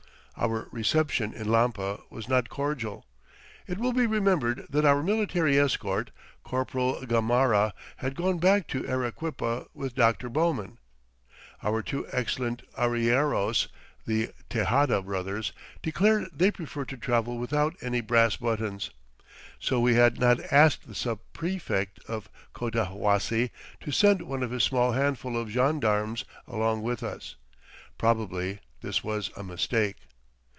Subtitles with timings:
[0.37, 3.05] Our reception in Lampa was not cordial.
[3.67, 6.09] It will be remembered that our military escort,
[6.43, 10.29] Corporal Gamarra, had gone back to Arequipa with Dr.
[10.29, 10.79] Bowman.
[11.61, 13.67] Our two excellent arrieros,
[14.07, 15.51] the Tejada brothers,
[15.83, 18.89] declared they preferred to travel without any "brass buttons,"
[19.59, 24.63] so we had not asked the sub prefect of Cotahuasi to send one of his
[24.63, 27.35] small handful of gendarmes along with us.
[27.99, 29.97] Probably this was a mistake.